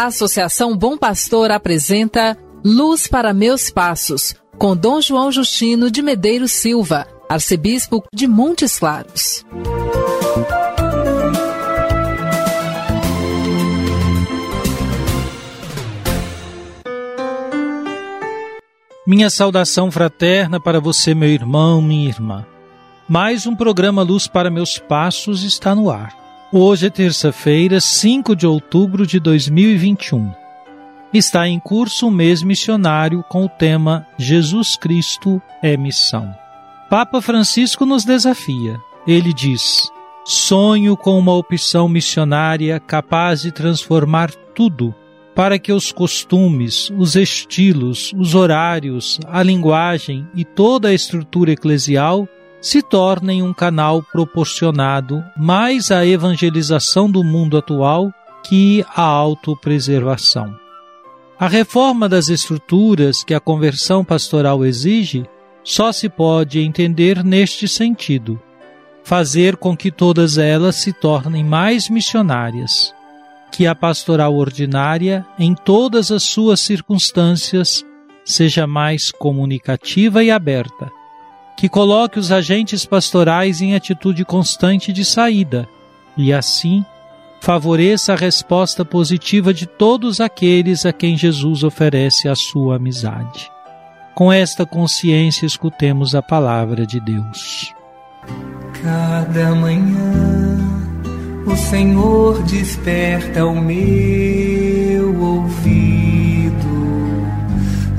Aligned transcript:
A 0.00 0.06
Associação 0.06 0.74
Bom 0.74 0.96
Pastor 0.96 1.50
apresenta 1.50 2.34
Luz 2.64 3.06
para 3.06 3.34
Meus 3.34 3.68
Passos, 3.68 4.34
com 4.56 4.74
Dom 4.74 4.98
João 4.98 5.30
Justino 5.30 5.90
de 5.90 6.00
Medeiros 6.00 6.52
Silva, 6.52 7.06
arcebispo 7.28 8.02
de 8.10 8.26
Montes 8.26 8.78
Claros. 8.78 9.44
Minha 19.06 19.28
saudação 19.28 19.90
fraterna 19.90 20.58
para 20.58 20.80
você, 20.80 21.14
meu 21.14 21.28
irmão, 21.28 21.82
minha 21.82 22.08
irmã. 22.08 22.46
Mais 23.06 23.46
um 23.46 23.54
programa 23.54 24.00
Luz 24.00 24.26
para 24.26 24.48
Meus 24.48 24.78
Passos 24.78 25.42
está 25.42 25.74
no 25.74 25.90
ar. 25.90 26.19
Hoje 26.52 26.88
é 26.88 26.90
terça-feira, 26.90 27.80
5 27.80 28.34
de 28.34 28.44
outubro 28.44 29.06
de 29.06 29.20
2021. 29.20 30.32
Está 31.14 31.46
em 31.46 31.60
curso 31.60 32.08
o 32.08 32.10
mês 32.10 32.42
missionário 32.42 33.24
com 33.28 33.44
o 33.44 33.48
tema 33.48 34.04
Jesus 34.18 34.74
Cristo 34.74 35.40
é 35.62 35.76
Missão. 35.76 36.34
Papa 36.88 37.22
Francisco 37.22 37.86
nos 37.86 38.04
desafia. 38.04 38.80
Ele 39.06 39.32
diz: 39.32 39.88
Sonho 40.24 40.96
com 40.96 41.16
uma 41.16 41.32
opção 41.36 41.88
missionária 41.88 42.80
capaz 42.80 43.42
de 43.42 43.52
transformar 43.52 44.32
tudo 44.52 44.92
para 45.36 45.56
que 45.56 45.72
os 45.72 45.92
costumes, 45.92 46.90
os 46.98 47.14
estilos, 47.14 48.12
os 48.18 48.34
horários, 48.34 49.20
a 49.28 49.40
linguagem 49.40 50.26
e 50.34 50.44
toda 50.44 50.88
a 50.88 50.94
estrutura 50.94 51.52
eclesial 51.52 52.28
se 52.60 52.82
tornem 52.82 53.42
um 53.42 53.52
canal 53.52 54.02
proporcionado 54.02 55.24
mais 55.36 55.90
à 55.90 56.04
evangelização 56.04 57.10
do 57.10 57.24
mundo 57.24 57.56
atual 57.56 58.12
que 58.42 58.84
à 58.94 59.02
autopreservação. 59.02 60.54
A 61.38 61.48
reforma 61.48 62.08
das 62.08 62.28
estruturas 62.28 63.24
que 63.24 63.32
a 63.32 63.40
conversão 63.40 64.04
pastoral 64.04 64.64
exige 64.64 65.24
só 65.64 65.90
se 65.92 66.08
pode 66.08 66.60
entender 66.60 67.24
neste 67.24 67.66
sentido: 67.66 68.40
fazer 69.02 69.56
com 69.56 69.76
que 69.76 69.90
todas 69.90 70.36
elas 70.36 70.76
se 70.76 70.92
tornem 70.92 71.42
mais 71.42 71.88
missionárias 71.88 72.94
que 73.50 73.66
a 73.66 73.74
pastoral 73.74 74.34
ordinária, 74.36 75.26
em 75.38 75.54
todas 75.54 76.10
as 76.10 76.22
suas 76.22 76.60
circunstâncias, 76.60 77.84
seja 78.24 78.66
mais 78.66 79.10
comunicativa 79.10 80.22
e 80.22 80.30
aberta, 80.30 80.90
que 81.60 81.68
coloque 81.68 82.18
os 82.18 82.32
agentes 82.32 82.86
pastorais 82.86 83.60
em 83.60 83.74
atitude 83.74 84.24
constante 84.24 84.94
de 84.94 85.04
saída 85.04 85.68
e, 86.16 86.32
assim, 86.32 86.82
favoreça 87.38 88.14
a 88.14 88.16
resposta 88.16 88.82
positiva 88.82 89.52
de 89.52 89.66
todos 89.66 90.22
aqueles 90.22 90.86
a 90.86 90.92
quem 90.92 91.18
Jesus 91.18 91.62
oferece 91.62 92.30
a 92.30 92.34
sua 92.34 92.76
amizade. 92.76 93.52
Com 94.14 94.32
esta 94.32 94.64
consciência, 94.64 95.44
escutemos 95.44 96.14
a 96.14 96.22
palavra 96.22 96.86
de 96.86 96.98
Deus. 96.98 97.74
Cada 98.82 99.54
manhã 99.54 100.56
o 101.46 101.54
Senhor 101.54 102.42
desperta 102.44 103.44
o 103.44 103.60
meu 103.60 105.14
ouvido 105.20 106.56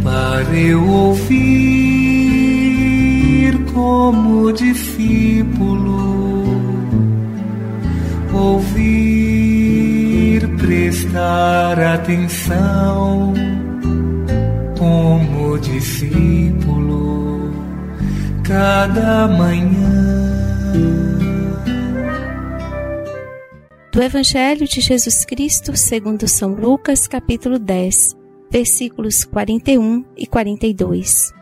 para 0.03 0.52
eu 0.57 0.84
ouvir 0.84 1.71
como 3.74 4.52
discípulo, 4.52 6.44
ouvir, 8.34 9.78
prestar 10.58 11.80
atenção 11.80 13.34
como 14.78 15.58
discípulo 15.60 17.52
cada 18.44 19.28
manhã. 19.28 20.12
do 23.94 24.02
Evangelho 24.02 24.66
de 24.68 24.80
Jesus 24.80 25.26
Cristo 25.26 25.76
segundo 25.76 26.26
São 26.28 26.54
Lucas, 26.54 27.08
capítulo 27.08 27.60
10, 27.60 28.16
versículos 28.50 29.26
41 29.26 30.06
e 30.16 30.26
42. 30.26 31.41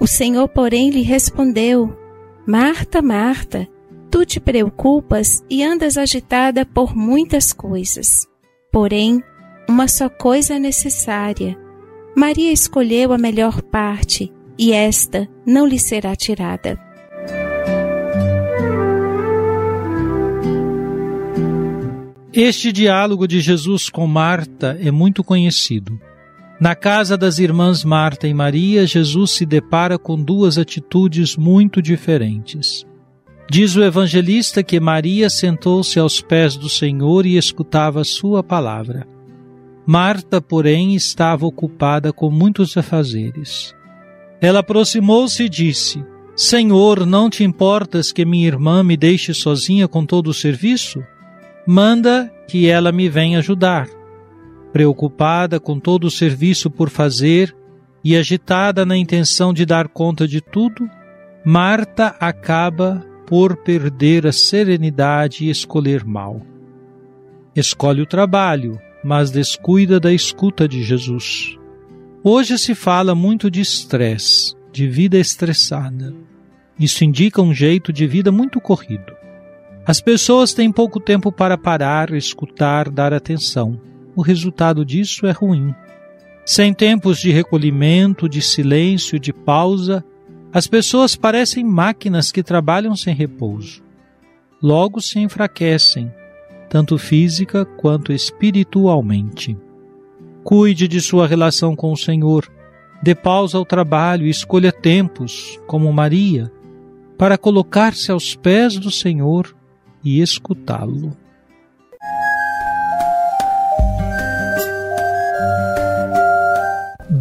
O 0.00 0.06
Senhor, 0.06 0.48
porém, 0.48 0.90
lhe 0.90 1.02
respondeu: 1.02 1.96
Marta, 2.46 3.00
Marta, 3.00 3.68
tu 4.10 4.24
te 4.24 4.38
preocupas 4.38 5.42
e 5.48 5.62
andas 5.62 5.96
agitada 5.96 6.66
por 6.66 6.94
muitas 6.94 7.52
coisas. 7.52 8.26
Porém, 8.70 9.22
uma 9.68 9.88
só 9.88 10.08
coisa 10.08 10.54
é 10.54 10.58
necessária. 10.58 11.58
Maria 12.16 12.52
escolheu 12.52 13.12
a 13.12 13.18
melhor 13.18 13.62
parte, 13.62 14.32
e 14.58 14.72
esta 14.72 15.28
não 15.46 15.66
lhe 15.66 15.78
será 15.78 16.14
tirada. 16.14 16.78
Este 22.32 22.72
diálogo 22.72 23.28
de 23.28 23.40
Jesus 23.40 23.88
com 23.88 24.08
Marta 24.08 24.76
é 24.80 24.90
muito 24.90 25.22
conhecido. 25.22 26.00
Na 26.60 26.74
casa 26.74 27.16
das 27.16 27.38
irmãs 27.38 27.84
Marta 27.84 28.28
e 28.28 28.34
Maria, 28.34 28.86
Jesus 28.86 29.32
se 29.32 29.44
depara 29.44 29.98
com 29.98 30.16
duas 30.16 30.56
atitudes 30.56 31.36
muito 31.36 31.82
diferentes. 31.82 32.86
Diz 33.50 33.76
o 33.76 33.82
evangelista 33.82 34.62
que 34.62 34.80
Maria 34.80 35.28
sentou-se 35.28 35.98
aos 35.98 36.20
pés 36.20 36.56
do 36.56 36.68
Senhor 36.68 37.26
e 37.26 37.36
escutava 37.36 38.04
sua 38.04 38.42
palavra. 38.42 39.06
Marta, 39.86 40.40
porém, 40.40 40.94
estava 40.94 41.44
ocupada 41.44 42.12
com 42.12 42.30
muitos 42.30 42.76
afazeres. 42.76 43.74
Ela 44.40 44.60
aproximou-se 44.60 45.42
e 45.42 45.48
disse: 45.48 46.02
Senhor, 46.34 47.04
não 47.04 47.28
te 47.28 47.44
importas 47.44 48.12
que 48.12 48.24
minha 48.24 48.46
irmã 48.46 48.82
me 48.82 48.96
deixe 48.96 49.34
sozinha 49.34 49.86
com 49.86 50.06
todo 50.06 50.28
o 50.28 50.34
serviço? 50.34 51.02
manda 51.66 52.30
que 52.46 52.68
ela 52.68 52.92
me 52.92 53.08
venha 53.08 53.38
ajudar. 53.38 53.88
Preocupada 54.74 55.60
com 55.60 55.78
todo 55.78 56.08
o 56.08 56.10
serviço 56.10 56.68
por 56.68 56.90
fazer 56.90 57.54
e 58.02 58.16
agitada 58.16 58.84
na 58.84 58.96
intenção 58.96 59.54
de 59.54 59.64
dar 59.64 59.86
conta 59.86 60.26
de 60.26 60.40
tudo, 60.40 60.90
Marta 61.44 62.16
acaba 62.18 63.06
por 63.24 63.56
perder 63.58 64.26
a 64.26 64.32
serenidade 64.32 65.44
e 65.44 65.48
escolher 65.48 66.04
mal. 66.04 66.42
Escolhe 67.54 68.02
o 68.02 68.06
trabalho, 68.06 68.76
mas 69.04 69.30
descuida 69.30 70.00
da 70.00 70.12
escuta 70.12 70.66
de 70.66 70.82
Jesus. 70.82 71.56
Hoje 72.24 72.58
se 72.58 72.74
fala 72.74 73.14
muito 73.14 73.48
de 73.48 73.60
estresse, 73.60 74.56
de 74.72 74.88
vida 74.88 75.16
estressada. 75.16 76.12
Isso 76.76 77.04
indica 77.04 77.40
um 77.40 77.54
jeito 77.54 77.92
de 77.92 78.08
vida 78.08 78.32
muito 78.32 78.60
corrido. 78.60 79.12
As 79.86 80.00
pessoas 80.00 80.52
têm 80.52 80.72
pouco 80.72 80.98
tempo 80.98 81.30
para 81.30 81.56
parar, 81.56 82.12
escutar, 82.12 82.90
dar 82.90 83.14
atenção. 83.14 83.93
O 84.16 84.22
resultado 84.22 84.84
disso 84.84 85.26
é 85.26 85.32
ruim. 85.32 85.74
Sem 86.46 86.72
tempos 86.72 87.18
de 87.18 87.30
recolhimento, 87.30 88.28
de 88.28 88.40
silêncio, 88.42 89.18
de 89.18 89.32
pausa, 89.32 90.04
as 90.52 90.66
pessoas 90.66 91.16
parecem 91.16 91.64
máquinas 91.64 92.30
que 92.30 92.42
trabalham 92.42 92.94
sem 92.94 93.14
repouso. 93.14 93.82
Logo 94.62 95.00
se 95.00 95.18
enfraquecem, 95.18 96.12
tanto 96.68 96.96
física 96.96 97.64
quanto 97.64 98.12
espiritualmente. 98.12 99.56
Cuide 100.44 100.86
de 100.86 101.00
sua 101.00 101.26
relação 101.26 101.74
com 101.74 101.92
o 101.92 101.96
Senhor, 101.96 102.48
dê 103.02 103.14
pausa 103.14 103.58
ao 103.58 103.64
trabalho 103.64 104.26
e 104.26 104.30
escolha 104.30 104.70
tempos, 104.70 105.58
como 105.66 105.92
Maria, 105.92 106.52
para 107.18 107.38
colocar-se 107.38 108.12
aos 108.12 108.34
pés 108.34 108.78
do 108.78 108.90
Senhor 108.90 109.56
e 110.04 110.20
escutá-lo. 110.20 111.16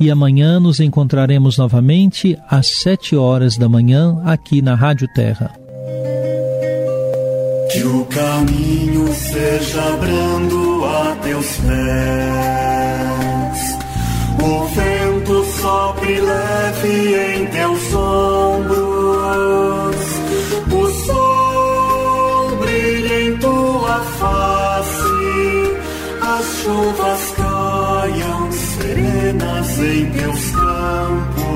e 0.00 0.10
amanhã 0.10 0.60
nos 0.60 0.80
encontraremos 0.80 1.58
novamente 1.58 2.38
às 2.48 2.68
sete 2.80 3.16
horas 3.16 3.56
da 3.56 3.68
manhã 3.68 4.20
aqui 4.24 4.62
na 4.62 4.74
Rádio 4.74 5.08
Terra. 5.14 5.52
Que 7.72 7.82
o 7.82 8.04
caminho 8.06 9.12
seja 9.12 9.96
brando 10.00 10.84
a 10.84 11.16
teus 11.22 11.56
pés, 11.56 11.78
o 14.42 14.64
vento 14.68 15.44
sopre 15.60 16.20
leve 16.20 17.14
em 17.34 17.46
teus 17.46 17.94
ombros, 17.94 18.76
o 20.72 20.86
sol 21.06 22.56
brilha 22.56 23.22
em 23.28 23.36
tua 23.36 24.00
face, 24.18 25.02
as 26.22 26.46
chuvas 26.62 27.37
serenas 28.98 29.78
em 29.78 30.10
teus 30.10 30.50
campos, 30.50 31.46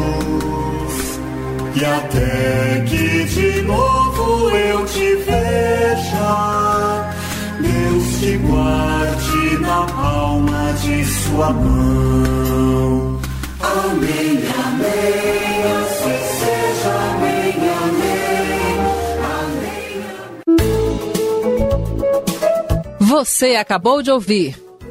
e 1.75 1.85
até 1.85 2.85
que 2.87 3.25
de 3.25 3.63
novo 3.63 4.51
eu 4.51 4.87
te 4.87 5.17
veja, 5.17 7.11
Deus 7.61 8.21
te 8.21 8.37
guarde 8.39 9.59
na 9.61 9.85
palma 9.87 10.73
de 10.83 11.05
sua 11.05 11.53
mão. 11.53 13.21
Amém, 13.61 14.43
amém, 14.67 15.65
assim 15.83 16.19
seja, 16.39 16.95
amém, 17.11 17.55
amém, 17.83 18.79
amém. 20.49 20.69
Você 23.01 23.57
acabou 23.57 24.03
de 24.03 24.11
ouvir 24.11 24.62